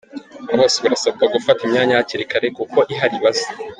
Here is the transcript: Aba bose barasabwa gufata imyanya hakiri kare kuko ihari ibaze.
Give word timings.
Aba 0.45 0.55
bose 0.61 0.77
barasabwa 0.83 1.25
gufata 1.35 1.61
imyanya 1.63 1.99
hakiri 1.99 2.25
kare 2.31 2.47
kuko 2.57 2.77
ihari 2.93 3.15
ibaze. 3.19 3.47